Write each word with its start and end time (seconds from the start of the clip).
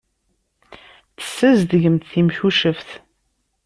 Tessazedgemt 1.19 2.07
timcuceft. 2.11 2.89